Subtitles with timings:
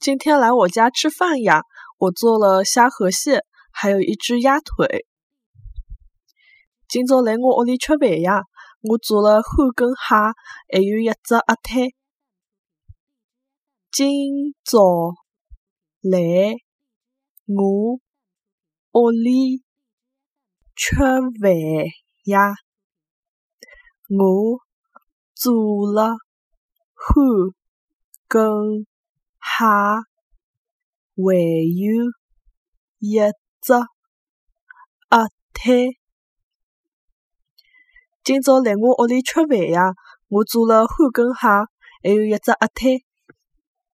[0.00, 1.60] 今天来我家吃饭呀？
[1.98, 5.04] 我做了虾河蟹，还有一只鸭腿。
[6.88, 8.44] 今朝来我屋里吃饭呀？
[8.80, 10.32] 我做了干根蟹，
[10.72, 11.94] 还有一只鸭腿。
[13.92, 15.12] 今朝
[16.00, 16.56] 来
[17.44, 18.00] 我
[18.92, 19.62] 屋里
[20.76, 21.12] 吃饭
[22.24, 22.54] 呀？
[24.08, 24.60] 我
[25.34, 26.16] 做了
[26.96, 27.52] 干
[28.26, 28.86] 根
[29.60, 29.66] 蟹，
[31.16, 31.92] 还有
[32.98, 33.18] 一
[33.60, 33.74] 只
[35.10, 35.98] 鸭腿。
[38.24, 39.92] 今朝来我屋里吃饭呀？
[40.28, 41.46] 我做了半根蟹，
[42.02, 43.04] 还有一只鸭腿。